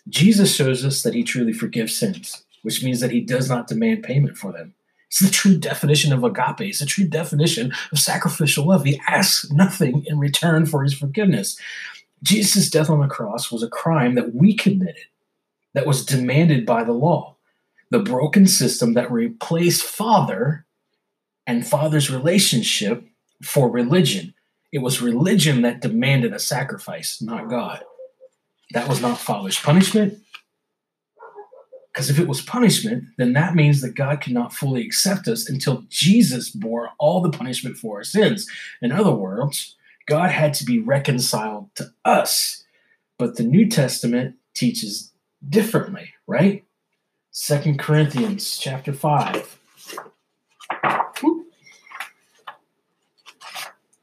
jesus 0.07 0.53
shows 0.53 0.85
us 0.85 1.03
that 1.03 1.13
he 1.13 1.23
truly 1.23 1.53
forgives 1.53 1.95
sins 1.95 2.43
which 2.61 2.83
means 2.83 2.99
that 2.99 3.11
he 3.11 3.21
does 3.21 3.49
not 3.49 3.67
demand 3.67 4.03
payment 4.03 4.37
for 4.37 4.51
them. 4.51 4.73
It's 5.07 5.19
the 5.19 5.31
true 5.31 5.57
definition 5.57 6.13
of 6.13 6.23
agape. 6.23 6.61
It's 6.61 6.79
the 6.79 6.85
true 6.85 7.07
definition 7.07 7.73
of 7.91 7.99
sacrificial 7.99 8.67
love. 8.67 8.83
He 8.85 9.01
asks 9.07 9.49
nothing 9.51 10.05
in 10.05 10.19
return 10.19 10.65
for 10.65 10.83
his 10.83 10.93
forgiveness. 10.93 11.57
Jesus' 12.23 12.69
death 12.69 12.89
on 12.89 12.99
the 13.01 13.07
cross 13.07 13.51
was 13.51 13.63
a 13.63 13.69
crime 13.69 14.15
that 14.15 14.33
we 14.33 14.53
committed, 14.53 15.05
that 15.73 15.87
was 15.87 16.05
demanded 16.05 16.65
by 16.65 16.83
the 16.83 16.91
law. 16.91 17.35
The 17.91 17.99
broken 17.99 18.45
system 18.45 18.93
that 18.93 19.11
replaced 19.11 19.83
Father 19.83 20.65
and 21.47 21.65
Father's 21.65 22.11
relationship 22.11 23.03
for 23.43 23.69
religion. 23.69 24.33
It 24.71 24.79
was 24.79 25.01
religion 25.01 25.63
that 25.63 25.81
demanded 25.81 26.33
a 26.33 26.39
sacrifice, 26.39 27.21
not 27.21 27.49
God. 27.49 27.83
That 28.73 28.87
was 28.87 29.01
not 29.01 29.17
Father's 29.17 29.59
punishment. 29.59 30.19
Because 31.91 32.11
if 32.11 32.19
it 32.19 32.27
was 32.27 32.41
punishment, 32.41 33.05
then 33.17 33.33
that 33.33 33.55
means 33.55 33.81
that 33.81 33.95
God 33.95 34.21
cannot 34.21 34.53
fully 34.53 34.85
accept 34.85 35.27
us 35.27 35.49
until 35.49 35.83
Jesus 35.89 36.51
bore 36.51 36.91
all 36.99 37.21
the 37.21 37.31
punishment 37.31 37.77
for 37.77 37.97
our 37.97 38.03
sins. 38.03 38.47
In 38.81 38.91
other 38.91 39.11
words, 39.11 39.75
God 40.09 40.31
had 40.31 40.55
to 40.55 40.65
be 40.65 40.79
reconciled 40.79 41.69
to 41.75 41.93
us. 42.03 42.63
But 43.19 43.37
the 43.37 43.43
New 43.43 43.69
Testament 43.69 44.37
teaches 44.55 45.13
differently, 45.47 46.13
right? 46.25 46.65
Second 47.29 47.77
Corinthians 47.77 48.57
chapter 48.57 48.91
5. 48.91 49.59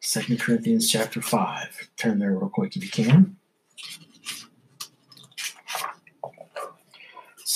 Second 0.01 0.39
Corinthians 0.39 0.89
chapter 0.89 1.21
5. 1.21 1.91
Turn 1.97 2.21
there 2.21 2.33
real 2.33 2.51
quick 2.51 2.77
if 2.77 2.85
you 2.85 2.91
can. 2.91 3.37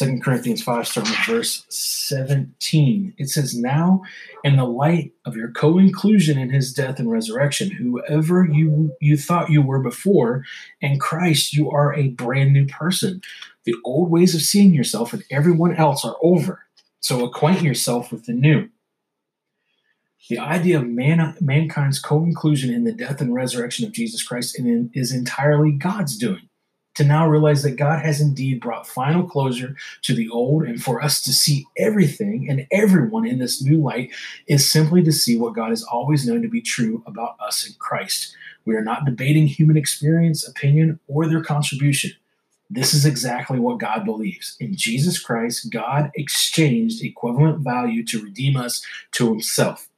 Second 0.00 0.24
Corinthians 0.24 0.62
5, 0.62 0.88
starting 0.88 1.12
with 1.12 1.26
verse 1.26 1.66
17. 1.68 3.12
It 3.18 3.28
says, 3.28 3.54
Now, 3.54 4.00
in 4.42 4.56
the 4.56 4.64
light 4.64 5.12
of 5.26 5.36
your 5.36 5.50
co 5.50 5.76
inclusion 5.76 6.38
in 6.38 6.48
his 6.48 6.72
death 6.72 6.98
and 6.98 7.10
resurrection, 7.10 7.70
whoever 7.70 8.46
you, 8.46 8.96
you 9.02 9.18
thought 9.18 9.50
you 9.50 9.60
were 9.60 9.78
before, 9.78 10.46
in 10.80 10.98
Christ 10.98 11.52
you 11.52 11.70
are 11.70 11.92
a 11.92 12.08
brand 12.08 12.54
new 12.54 12.66
person. 12.66 13.20
The 13.64 13.74
old 13.84 14.10
ways 14.10 14.34
of 14.34 14.40
seeing 14.40 14.72
yourself 14.72 15.12
and 15.12 15.22
everyone 15.30 15.76
else 15.76 16.02
are 16.02 16.16
over. 16.22 16.64
So 17.00 17.22
acquaint 17.22 17.60
yourself 17.60 18.10
with 18.10 18.24
the 18.24 18.32
new. 18.32 18.70
The 20.30 20.38
idea 20.38 20.78
of 20.78 20.86
man, 20.86 21.36
mankind's 21.42 22.00
co 22.00 22.24
inclusion 22.24 22.72
in 22.72 22.84
the 22.84 22.92
death 22.92 23.20
and 23.20 23.34
resurrection 23.34 23.84
of 23.84 23.92
Jesus 23.92 24.22
Christ 24.22 24.58
is 24.94 25.12
entirely 25.12 25.72
God's 25.72 26.16
doing 26.16 26.48
to 26.94 27.04
now 27.04 27.28
realize 27.28 27.62
that 27.62 27.76
God 27.76 28.02
has 28.04 28.20
indeed 28.20 28.60
brought 28.60 28.86
final 28.86 29.22
closure 29.22 29.76
to 30.02 30.14
the 30.14 30.28
old, 30.28 30.64
and 30.64 30.82
for 30.82 31.02
us 31.02 31.22
to 31.22 31.32
see 31.32 31.66
everything 31.76 32.48
and 32.50 32.66
everyone 32.72 33.26
in 33.26 33.38
this 33.38 33.62
new 33.62 33.80
light 33.80 34.10
is 34.46 34.70
simply 34.70 35.02
to 35.04 35.12
see 35.12 35.38
what 35.38 35.54
God 35.54 35.70
has 35.70 35.82
always 35.84 36.26
known 36.26 36.42
to 36.42 36.48
be 36.48 36.60
true 36.60 37.02
about 37.06 37.36
us 37.40 37.66
in 37.66 37.74
Christ. 37.78 38.34
We 38.64 38.74
are 38.74 38.84
not 38.84 39.04
debating 39.04 39.46
human 39.46 39.76
experience, 39.76 40.46
opinion, 40.46 41.00
or 41.06 41.26
their 41.26 41.42
contribution. 41.42 42.12
This 42.68 42.94
is 42.94 43.04
exactly 43.04 43.58
what 43.58 43.80
God 43.80 44.04
believes. 44.04 44.56
In 44.60 44.76
Jesus 44.76 45.18
Christ, 45.18 45.70
God 45.70 46.10
exchanged 46.14 47.02
equivalent 47.02 47.60
value 47.60 48.04
to 48.06 48.22
redeem 48.22 48.56
us 48.56 48.84
to 49.12 49.28
himself. 49.28 49.88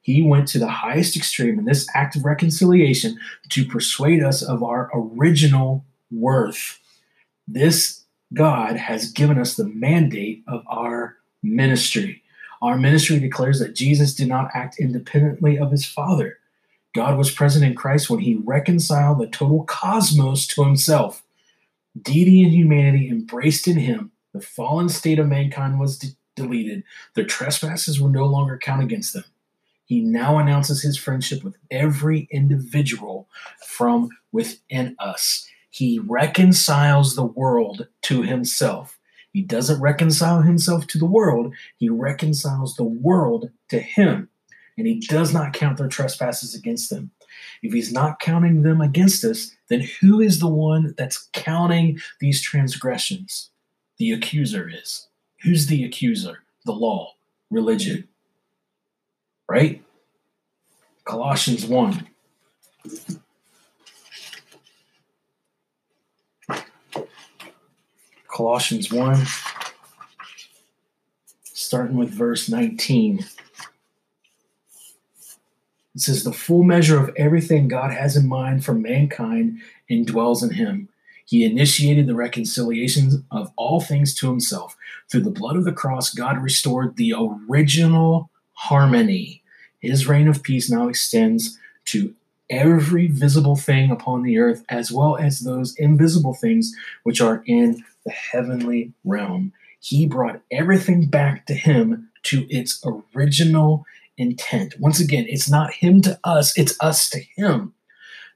He 0.00 0.22
went 0.22 0.48
to 0.48 0.58
the 0.58 0.68
highest 0.68 1.16
extreme 1.16 1.58
in 1.58 1.64
this 1.64 1.88
act 1.94 2.16
of 2.16 2.24
reconciliation 2.24 3.18
to 3.50 3.64
persuade 3.64 4.22
us 4.22 4.42
of 4.42 4.62
our 4.62 4.90
original 4.94 5.84
worth. 6.10 6.78
This 7.48 8.04
God 8.34 8.76
has 8.76 9.12
given 9.12 9.38
us 9.38 9.54
the 9.54 9.64
mandate 9.64 10.42
of 10.48 10.64
our 10.68 11.16
ministry. 11.42 12.22
Our 12.62 12.76
ministry 12.76 13.18
declares 13.18 13.60
that 13.60 13.74
Jesus 13.74 14.14
did 14.14 14.28
not 14.28 14.50
act 14.54 14.80
independently 14.80 15.58
of 15.58 15.70
his 15.70 15.86
Father. 15.86 16.38
God 16.94 17.18
was 17.18 17.30
present 17.30 17.64
in 17.64 17.74
Christ 17.74 18.08
when 18.08 18.20
he 18.20 18.36
reconciled 18.36 19.18
the 19.18 19.26
total 19.26 19.64
cosmos 19.64 20.46
to 20.48 20.64
himself. 20.64 21.22
Deity 22.00 22.42
and 22.42 22.52
humanity 22.52 23.08
embraced 23.08 23.68
in 23.68 23.76
him. 23.76 24.12
The 24.32 24.40
fallen 24.40 24.88
state 24.88 25.18
of 25.18 25.28
mankind 25.28 25.78
was 25.78 25.98
de- 25.98 26.16
deleted. 26.34 26.84
Their 27.14 27.24
trespasses 27.24 28.00
were 28.00 28.08
no 28.08 28.26
longer 28.26 28.58
counted 28.58 28.84
against 28.84 29.12
them. 29.12 29.24
He 29.84 30.00
now 30.00 30.38
announces 30.38 30.82
his 30.82 30.96
friendship 30.96 31.44
with 31.44 31.54
every 31.70 32.28
individual 32.30 33.28
from 33.64 34.10
within 34.32 34.96
us. 34.98 35.46
He 35.76 35.98
reconciles 35.98 37.16
the 37.16 37.26
world 37.26 37.86
to 38.04 38.22
himself. 38.22 38.98
He 39.34 39.42
doesn't 39.42 39.82
reconcile 39.82 40.40
himself 40.40 40.86
to 40.86 40.98
the 40.98 41.04
world, 41.04 41.52
he 41.76 41.90
reconciles 41.90 42.76
the 42.76 42.84
world 42.84 43.50
to 43.68 43.78
him. 43.80 44.30
And 44.78 44.86
he 44.86 45.00
does 45.00 45.34
not 45.34 45.52
count 45.52 45.76
their 45.76 45.88
trespasses 45.88 46.54
against 46.54 46.88
them. 46.88 47.10
If 47.62 47.74
he's 47.74 47.92
not 47.92 48.20
counting 48.20 48.62
them 48.62 48.80
against 48.80 49.22
us, 49.22 49.54
then 49.68 49.86
who 50.00 50.18
is 50.18 50.40
the 50.40 50.48
one 50.48 50.94
that's 50.96 51.28
counting 51.34 51.98
these 52.20 52.40
transgressions? 52.40 53.50
The 53.98 54.12
accuser 54.12 54.70
is. 54.70 55.08
Who's 55.42 55.66
the 55.66 55.84
accuser? 55.84 56.38
The 56.64 56.72
law, 56.72 57.16
religion. 57.50 58.08
Right? 59.46 59.84
Colossians 61.04 61.66
1. 61.66 62.08
Colossians 68.36 68.92
1, 68.92 69.24
starting 71.42 71.96
with 71.96 72.10
verse 72.10 72.50
19. 72.50 73.20
It 73.20 73.26
says, 75.96 76.22
The 76.22 76.34
full 76.34 76.62
measure 76.62 77.00
of 77.00 77.14
everything 77.16 77.66
God 77.66 77.92
has 77.92 78.14
in 78.14 78.28
mind 78.28 78.62
for 78.62 78.74
mankind 78.74 79.62
indwells 79.90 80.42
in 80.42 80.50
him. 80.50 80.90
He 81.24 81.46
initiated 81.46 82.06
the 82.06 82.14
reconciliation 82.14 83.24
of 83.30 83.50
all 83.56 83.80
things 83.80 84.14
to 84.16 84.28
himself. 84.28 84.76
Through 85.10 85.22
the 85.22 85.30
blood 85.30 85.56
of 85.56 85.64
the 85.64 85.72
cross, 85.72 86.12
God 86.12 86.36
restored 86.42 86.96
the 86.96 87.14
original 87.48 88.28
harmony. 88.52 89.42
His 89.80 90.06
reign 90.06 90.28
of 90.28 90.42
peace 90.42 90.70
now 90.70 90.88
extends 90.88 91.58
to 91.86 92.14
every 92.50 93.06
visible 93.06 93.56
thing 93.56 93.90
upon 93.90 94.22
the 94.22 94.36
earth, 94.36 94.62
as 94.68 94.92
well 94.92 95.16
as 95.16 95.40
those 95.40 95.74
invisible 95.76 96.34
things 96.34 96.74
which 97.02 97.22
are 97.22 97.42
in 97.46 97.82
the 98.06 98.12
heavenly 98.12 98.94
realm. 99.04 99.52
He 99.80 100.06
brought 100.06 100.40
everything 100.50 101.08
back 101.08 101.44
to 101.46 101.54
him 101.54 102.08
to 102.24 102.46
its 102.48 102.82
original 103.14 103.84
intent. 104.16 104.74
Once 104.80 105.00
again, 105.00 105.26
it's 105.28 105.50
not 105.50 105.74
him 105.74 106.00
to 106.02 106.18
us, 106.24 106.56
it's 106.56 106.76
us 106.80 107.10
to 107.10 107.20
him. 107.36 107.74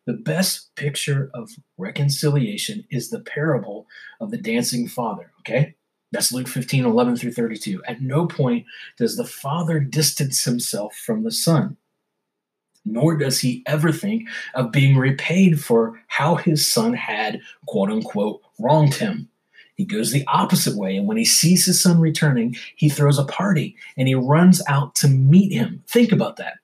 The 0.07 0.13
best 0.13 0.75
picture 0.77 1.31
of 1.35 1.51
reconciliation 1.79 2.85
is 2.91 3.11
the 3.11 3.21
parable 3.21 3.87
of 4.21 4.31
the 4.31 4.39
dancing 4.39 4.89
father, 4.89 5.31
okay? 5.41 5.77
That's 6.13 6.33
Luke 6.33 6.49
15, 6.49 6.85
11 6.85 7.17
through 7.17 7.33
32. 7.33 7.83
At 7.85 8.03
no 8.03 8.27
point 8.27 8.67
does 8.99 9.17
the 9.17 9.25
father 9.25 9.79
distance 9.79 10.45
himself 10.45 10.97
from 10.97 11.23
the 11.23 11.31
son, 11.31 11.77
nor 12.85 13.17
does 13.17 13.41
he 13.41 13.63
ever 13.67 13.93
think 13.93 14.29
of 14.55 14.73
being 14.73 14.97
repaid 14.97 15.61
for 15.61 16.01
how 16.09 16.35
his 16.35 16.69
son 16.69 16.95
had, 16.95 17.41
quote 17.67 17.91
unquote, 17.91 18.43
wronged 18.59 18.95
him. 18.95 19.30
He 19.81 19.87
goes 19.87 20.13
the 20.13 20.27
opposite 20.27 20.77
way. 20.77 20.95
And 20.95 21.09
when 21.09 21.17
he 21.17 21.25
sees 21.25 21.65
his 21.65 21.83
son 21.83 22.01
returning, 22.01 22.55
he 22.77 22.91
throws 22.91 23.19
a 23.19 23.25
party 23.25 23.75
and 23.97 24.09
he 24.09 24.15
runs 24.15 24.61
out 24.69 24.95
to 24.97 25.09
meet 25.09 25.55
him. 25.55 25.83
Think 25.87 26.13
about 26.13 26.37
that. 26.37 26.59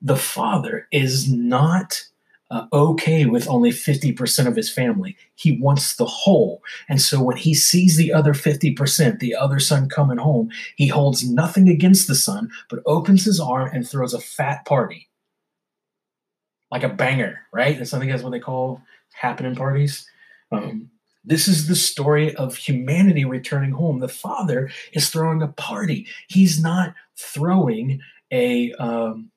The 0.00 0.14
father 0.14 0.86
is 0.92 1.28
not 1.28 2.04
uh, 2.52 2.66
okay 2.72 3.26
with 3.26 3.48
only 3.48 3.70
50% 3.70 4.46
of 4.46 4.54
his 4.54 4.72
family. 4.72 5.16
He 5.34 5.58
wants 5.58 5.96
the 5.96 6.06
whole. 6.06 6.62
And 6.88 7.02
so 7.02 7.20
when 7.20 7.36
he 7.36 7.52
sees 7.52 7.96
the 7.96 8.12
other 8.12 8.32
50%, 8.32 9.18
the 9.18 9.34
other 9.34 9.58
son 9.58 9.88
coming 9.88 10.18
home, 10.18 10.48
he 10.76 10.86
holds 10.86 11.28
nothing 11.28 11.68
against 11.68 12.06
the 12.06 12.14
son, 12.14 12.48
but 12.70 12.84
opens 12.86 13.24
his 13.24 13.40
arm 13.40 13.70
and 13.72 13.88
throws 13.88 14.14
a 14.14 14.20
fat 14.20 14.64
party. 14.66 15.08
Like 16.70 16.84
a 16.84 16.88
banger, 16.88 17.40
right? 17.52 17.76
That's 17.76 17.92
I 17.92 17.98
think 17.98 18.12
that's 18.12 18.22
what 18.22 18.30
they 18.30 18.38
call 18.38 18.80
happening 19.14 19.56
parties. 19.56 20.08
Um, 20.52 20.90
this 21.24 21.46
is 21.46 21.68
the 21.68 21.76
story 21.76 22.34
of 22.34 22.56
humanity 22.56 23.24
returning 23.24 23.72
home. 23.72 24.00
The 24.00 24.08
father 24.08 24.70
is 24.92 25.08
throwing 25.08 25.42
a 25.42 25.48
party. 25.48 26.06
He's 26.28 26.60
not 26.60 26.94
throwing 27.16 28.00
a 28.32 28.72
um, 28.74 29.30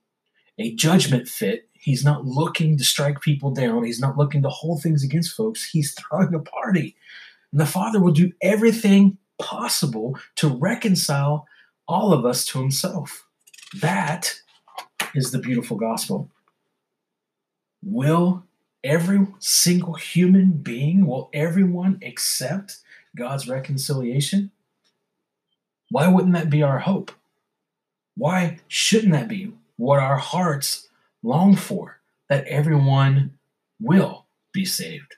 a 0.58 0.74
judgment 0.76 1.28
fit. 1.28 1.70
He's 1.74 2.04
not 2.04 2.26
looking 2.26 2.78
to 2.78 2.84
strike 2.84 3.22
people 3.22 3.52
down. 3.52 3.84
He's 3.84 4.00
not 4.00 4.18
looking 4.18 4.42
to 4.42 4.50
hold 4.50 4.82
things 4.82 5.04
against 5.04 5.36
folks. 5.36 5.70
He's 5.70 5.94
throwing 5.94 6.34
a 6.34 6.40
party. 6.40 6.96
And 7.52 7.62
the 7.62 7.66
father 7.66 8.02
will 8.02 8.14
do 8.14 8.32
everything 8.42 9.18
possible 9.38 10.18
to 10.38 10.48
reconcile 10.48 11.46
all 11.88 12.14
of 12.14 12.26
us 12.26 12.46
to 12.48 12.60
himself. 12.60 13.28
That 13.82 14.34
is 15.14 15.32
the 15.32 15.40
beautiful 15.40 15.78
gospel. 15.78 16.32
Will 17.84 18.44
every 18.86 19.28
single 19.40 19.96
human 19.96 20.52
being, 20.52 21.06
will 21.06 21.30
everyone 21.34 22.00
accept 22.06 22.78
God's 23.18 23.48
reconciliation? 23.48 24.52
Why 25.90 26.08
wouldn't 26.08 26.34
that 26.34 26.50
be 26.50 26.64
our 26.64 26.80
hope? 26.80 27.12
Why 28.16 28.60
shouldn't 28.68 29.12
that 29.12 29.28
be 29.28 29.52
what 29.76 30.00
our 30.00 30.18
hearts 30.18 30.88
long 31.24 31.56
for? 31.56 32.00
That 32.30 32.46
everyone 32.48 33.38
will 33.82 34.26
be 34.54 34.66
saved. 34.66 35.16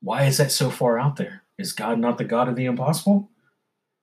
Why 0.00 0.24
is 0.24 0.38
that 0.38 0.52
so 0.52 0.70
far 0.70 0.98
out 0.98 1.16
there? 1.16 1.42
Is 1.58 1.72
God 1.72 1.98
not 1.98 2.16
the 2.18 2.24
God 2.24 2.48
of 2.48 2.56
the 2.56 2.64
impossible? 2.64 3.28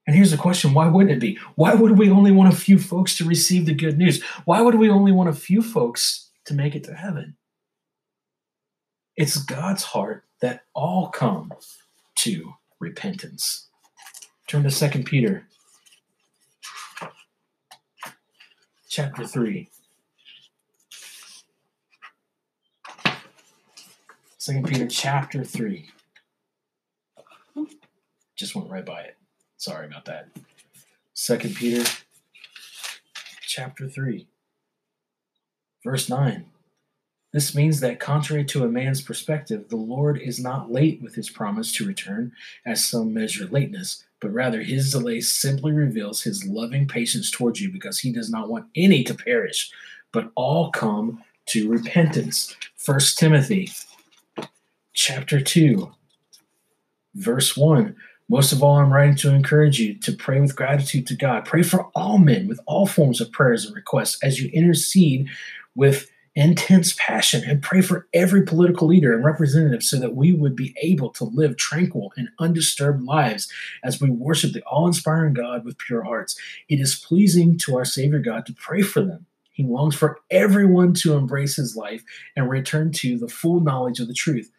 And 0.05 0.15
here's 0.15 0.31
the 0.31 0.37
question 0.37 0.73
why 0.73 0.87
wouldn't 0.87 1.15
it 1.15 1.19
be? 1.19 1.39
Why 1.55 1.73
would 1.73 1.97
we 1.97 2.09
only 2.09 2.31
want 2.31 2.53
a 2.53 2.55
few 2.55 2.77
folks 2.77 3.17
to 3.17 3.25
receive 3.25 3.65
the 3.65 3.73
good 3.73 3.97
news? 3.97 4.21
Why 4.45 4.61
would 4.61 4.75
we 4.75 4.89
only 4.89 5.11
want 5.11 5.29
a 5.29 5.33
few 5.33 5.61
folks 5.61 6.29
to 6.45 6.53
make 6.53 6.75
it 6.75 6.83
to 6.85 6.93
heaven? 6.93 7.37
It's 9.15 9.37
God's 9.37 9.83
heart 9.83 10.25
that 10.41 10.63
all 10.73 11.09
come 11.09 11.53
to 12.15 12.53
repentance. 12.79 13.67
Turn 14.47 14.63
to 14.63 14.71
2 14.71 15.03
Peter 15.03 15.47
chapter 18.89 19.25
3. 19.25 19.69
2 24.39 24.61
Peter 24.63 24.87
chapter 24.87 25.43
3. 25.43 25.89
Just 28.35 28.55
went 28.55 28.69
right 28.69 28.85
by 28.85 29.01
it. 29.01 29.15
Sorry 29.57 29.85
about 29.85 30.05
that. 30.05 30.29
Second 31.13 31.55
Peter 31.55 31.89
chapter 33.41 33.87
3, 33.87 34.27
verse 35.83 36.09
9. 36.09 36.45
This 37.33 37.55
means 37.55 37.79
that, 37.79 37.99
contrary 37.99 38.45
to 38.45 38.63
a 38.63 38.69
man's 38.69 39.01
perspective, 39.01 39.67
the 39.67 39.75
Lord 39.75 40.21
is 40.21 40.39
not 40.39 40.71
late 40.71 41.01
with 41.01 41.15
his 41.15 41.31
promise 41.31 41.71
to 41.73 41.85
return, 41.85 42.31
as 42.63 42.85
some 42.85 43.11
measure 43.11 43.47
lateness, 43.47 44.03
but 44.19 44.31
rather 44.31 44.61
his 44.61 44.91
delay 44.91 45.19
simply 45.19 45.71
reveals 45.71 46.21
his 46.21 46.45
loving 46.45 46.87
patience 46.87 47.31
towards 47.31 47.59
you 47.59 47.71
because 47.71 47.99
he 47.99 48.11
does 48.11 48.29
not 48.29 48.49
want 48.49 48.67
any 48.75 49.03
to 49.03 49.15
perish, 49.15 49.71
but 50.11 50.31
all 50.35 50.69
come 50.69 51.23
to 51.47 51.69
repentance. 51.69 52.55
1 52.85 52.99
Timothy 53.17 53.71
chapter 54.93 55.41
2, 55.41 55.91
verse 57.15 57.57
1. 57.57 57.95
Most 58.29 58.53
of 58.53 58.61
all, 58.61 58.77
I'm 58.77 58.93
writing 58.93 59.15
to 59.17 59.33
encourage 59.33 59.79
you 59.79 59.95
to 59.95 60.13
pray 60.13 60.39
with 60.39 60.55
gratitude 60.55 61.07
to 61.07 61.15
God. 61.15 61.45
Pray 61.45 61.63
for 61.63 61.85
all 61.95 62.19
men 62.19 62.47
with 62.47 62.59
all 62.67 62.85
forms 62.85 63.19
of 63.19 63.31
prayers 63.31 63.65
and 63.65 63.75
requests 63.75 64.23
as 64.23 64.39
you 64.39 64.51
intercede 64.51 65.27
with 65.75 66.11
intense 66.35 66.95
passion 66.97 67.43
and 67.47 67.61
pray 67.61 67.81
for 67.81 68.07
every 68.13 68.41
political 68.41 68.87
leader 68.87 69.13
and 69.13 69.23
representative 69.23 69.83
so 69.83 69.99
that 69.99 70.15
we 70.15 70.31
would 70.31 70.55
be 70.55 70.73
able 70.81 71.09
to 71.11 71.25
live 71.25 71.57
tranquil 71.57 72.11
and 72.17 72.29
undisturbed 72.39 73.03
lives 73.03 73.51
as 73.83 74.01
we 74.01 74.09
worship 74.09 74.51
the 74.51 74.63
all 74.63 74.87
inspiring 74.87 75.33
God 75.33 75.63
with 75.63 75.77
pure 75.77 76.03
hearts. 76.03 76.35
It 76.69 76.79
is 76.79 76.95
pleasing 76.95 77.57
to 77.59 77.77
our 77.77 77.85
Savior 77.85 78.19
God 78.19 78.45
to 78.47 78.53
pray 78.53 78.81
for 78.81 79.01
them. 79.01 79.27
He 79.51 79.63
longs 79.63 79.93
for 79.93 80.19
everyone 80.31 80.95
to 80.95 81.13
embrace 81.13 81.55
his 81.55 81.75
life 81.75 82.03
and 82.35 82.49
return 82.49 82.91
to 82.93 83.19
the 83.19 83.27
full 83.27 83.59
knowledge 83.59 83.99
of 83.99 84.07
the 84.07 84.13
truth. 84.13 84.49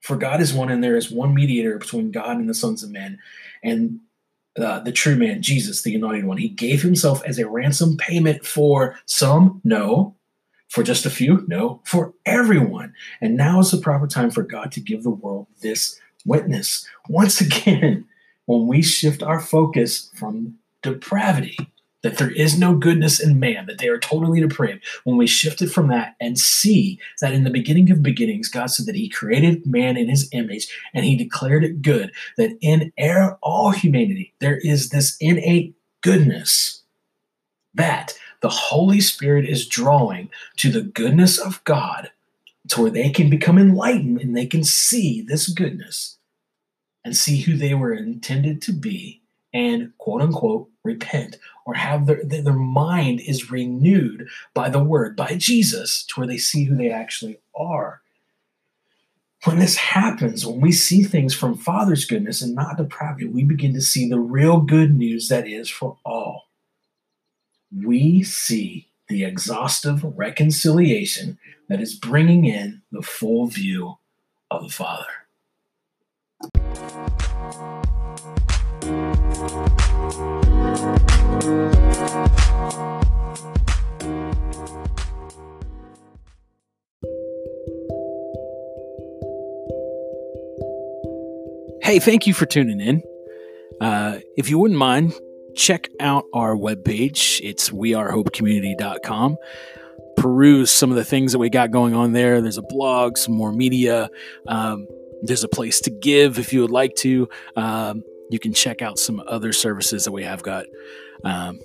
For 0.00 0.16
God 0.16 0.40
is 0.40 0.52
one, 0.52 0.70
and 0.70 0.82
there 0.82 0.96
is 0.96 1.10
one 1.10 1.34
mediator 1.34 1.78
between 1.78 2.10
God 2.10 2.36
and 2.38 2.48
the 2.48 2.54
sons 2.54 2.82
of 2.82 2.90
men, 2.90 3.18
and 3.62 4.00
uh, 4.58 4.80
the 4.80 4.92
true 4.92 5.16
man, 5.16 5.42
Jesus, 5.42 5.82
the 5.82 5.94
anointed 5.94 6.24
one. 6.24 6.38
He 6.38 6.48
gave 6.48 6.82
himself 6.82 7.22
as 7.24 7.38
a 7.38 7.48
ransom 7.48 7.96
payment 7.96 8.46
for 8.46 8.98
some, 9.06 9.60
no. 9.64 10.14
For 10.68 10.82
just 10.82 11.06
a 11.06 11.10
few, 11.10 11.44
no. 11.48 11.80
For 11.84 12.14
everyone. 12.26 12.94
And 13.20 13.36
now 13.36 13.60
is 13.60 13.70
the 13.70 13.78
proper 13.78 14.06
time 14.06 14.30
for 14.30 14.42
God 14.42 14.72
to 14.72 14.80
give 14.80 15.02
the 15.02 15.10
world 15.10 15.46
this 15.60 16.00
witness. 16.24 16.86
Once 17.08 17.40
again, 17.40 18.06
when 18.46 18.66
we 18.66 18.82
shift 18.82 19.22
our 19.22 19.40
focus 19.40 20.10
from 20.14 20.54
depravity 20.82 21.56
that 22.04 22.18
there 22.18 22.30
is 22.30 22.58
no 22.58 22.76
goodness 22.76 23.18
in 23.18 23.40
man, 23.40 23.64
that 23.64 23.78
they 23.78 23.88
are 23.88 23.98
totally 23.98 24.38
depraved, 24.38 24.84
when 25.04 25.16
we 25.16 25.26
shift 25.26 25.62
it 25.62 25.70
from 25.70 25.88
that 25.88 26.14
and 26.20 26.38
see 26.38 27.00
that 27.22 27.32
in 27.32 27.44
the 27.44 27.50
beginning 27.50 27.90
of 27.90 28.02
beginnings, 28.02 28.50
God 28.50 28.66
said 28.66 28.84
that 28.86 28.94
He 28.94 29.08
created 29.08 29.66
man 29.66 29.96
in 29.96 30.08
His 30.08 30.28
image 30.32 30.68
and 30.92 31.04
He 31.04 31.16
declared 31.16 31.64
it 31.64 31.80
good, 31.82 32.12
that 32.36 32.56
in 32.60 32.92
all 33.42 33.70
humanity 33.70 34.34
there 34.38 34.58
is 34.58 34.90
this 34.90 35.16
innate 35.18 35.74
goodness 36.02 36.82
that 37.72 38.12
the 38.42 38.50
Holy 38.50 39.00
Spirit 39.00 39.48
is 39.48 39.66
drawing 39.66 40.28
to 40.58 40.70
the 40.70 40.82
goodness 40.82 41.38
of 41.38 41.64
God 41.64 42.10
to 42.68 42.82
where 42.82 42.90
they 42.90 43.08
can 43.08 43.30
become 43.30 43.56
enlightened 43.56 44.20
and 44.20 44.36
they 44.36 44.46
can 44.46 44.62
see 44.62 45.22
this 45.22 45.48
goodness 45.48 46.18
and 47.02 47.16
see 47.16 47.40
who 47.40 47.56
they 47.56 47.72
were 47.72 47.94
intended 47.94 48.60
to 48.62 48.72
be 48.72 49.22
and 49.54 49.96
quote 49.96 50.20
unquote 50.20 50.68
repent 50.84 51.38
or 51.64 51.74
have 51.74 52.06
their, 52.06 52.22
their 52.22 52.52
mind 52.52 53.20
is 53.20 53.50
renewed 53.50 54.28
by 54.52 54.68
the 54.68 54.82
word, 54.82 55.16
by 55.16 55.34
Jesus, 55.36 56.04
to 56.04 56.20
where 56.20 56.26
they 56.26 56.36
see 56.36 56.64
who 56.64 56.76
they 56.76 56.90
actually 56.90 57.38
are. 57.56 58.02
When 59.44 59.58
this 59.58 59.76
happens, 59.76 60.46
when 60.46 60.60
we 60.60 60.72
see 60.72 61.02
things 61.02 61.34
from 61.34 61.56
Father's 61.56 62.04
goodness 62.04 62.40
and 62.40 62.54
not 62.54 62.76
depravity, 62.76 63.26
we 63.26 63.44
begin 63.44 63.74
to 63.74 63.80
see 63.80 64.08
the 64.08 64.20
real 64.20 64.60
good 64.60 64.94
news 64.94 65.28
that 65.28 65.46
is 65.46 65.68
for 65.68 65.98
all. 66.04 66.48
We 67.74 68.22
see 68.22 68.88
the 69.08 69.24
exhaustive 69.24 70.02
reconciliation 70.02 71.38
that 71.68 71.80
is 71.80 71.94
bringing 71.94 72.44
in 72.44 72.82
the 72.90 73.02
full 73.02 73.46
view 73.46 73.98
of 74.50 74.62
the 74.62 74.68
Father. 74.70 75.04
Hey, 91.94 92.00
thank 92.00 92.26
you 92.26 92.34
for 92.34 92.46
tuning 92.46 92.80
in. 92.80 93.02
Uh, 93.80 94.18
if 94.36 94.50
you 94.50 94.58
wouldn't 94.58 94.80
mind, 94.80 95.12
check 95.54 95.88
out 96.00 96.24
our 96.34 96.56
webpage. 96.56 97.40
It's 97.40 97.70
wearehopecommunity.com. 97.70 99.36
Peruse 100.16 100.72
some 100.72 100.90
of 100.90 100.96
the 100.96 101.04
things 101.04 101.30
that 101.32 101.38
we 101.38 101.50
got 101.50 101.70
going 101.70 101.94
on 101.94 102.12
there. 102.12 102.40
There's 102.40 102.58
a 102.58 102.62
blog, 102.62 103.16
some 103.16 103.34
more 103.34 103.52
media. 103.52 104.08
Um, 104.48 104.88
there's 105.22 105.44
a 105.44 105.48
place 105.48 105.80
to 105.82 105.90
give 105.90 106.38
if 106.38 106.52
you 106.52 106.62
would 106.62 106.70
like 106.70 106.96
to. 106.96 107.28
Um, 107.54 108.02
you 108.30 108.38
can 108.38 108.52
check 108.52 108.82
out 108.82 108.98
some 108.98 109.22
other 109.26 109.52
services 109.52 110.04
that 110.04 110.12
we 110.12 110.24
have 110.24 110.42
got. 110.42 110.66
Um, 111.24 111.60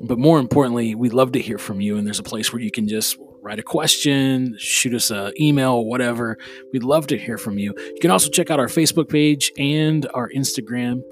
but 0.00 0.18
more 0.18 0.38
importantly, 0.38 0.94
we'd 0.94 1.12
love 1.12 1.32
to 1.32 1.40
hear 1.40 1.58
from 1.58 1.80
you. 1.80 1.96
And 1.96 2.06
there's 2.06 2.20
a 2.20 2.24
place 2.24 2.52
where 2.52 2.62
you 2.62 2.70
can 2.70 2.86
just 2.86 3.18
write 3.40 3.58
a 3.58 3.62
question, 3.62 4.56
shoot 4.58 4.94
us 4.94 5.10
an 5.10 5.32
email, 5.40 5.84
whatever. 5.84 6.38
We'd 6.72 6.82
love 6.82 7.06
to 7.08 7.18
hear 7.18 7.38
from 7.38 7.58
you. 7.58 7.74
You 7.76 8.00
can 8.00 8.10
also 8.10 8.28
check 8.28 8.50
out 8.50 8.60
our 8.60 8.66
Facebook 8.66 9.08
page 9.08 9.52
and 9.58 10.06
our 10.14 10.30
Instagram. 10.30 11.02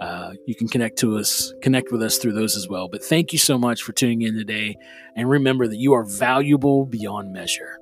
Uh, 0.00 0.34
you 0.46 0.54
can 0.54 0.68
connect 0.68 0.98
to 0.98 1.16
us, 1.16 1.52
connect 1.62 1.90
with 1.90 2.02
us 2.02 2.18
through 2.18 2.34
those 2.34 2.56
as 2.56 2.68
well. 2.68 2.88
But 2.88 3.04
thank 3.04 3.32
you 3.32 3.38
so 3.38 3.58
much 3.58 3.82
for 3.82 3.92
tuning 3.92 4.22
in 4.22 4.34
today. 4.34 4.76
And 5.16 5.28
remember 5.28 5.66
that 5.66 5.76
you 5.76 5.94
are 5.94 6.04
valuable 6.04 6.86
beyond 6.86 7.32
measure. 7.32 7.80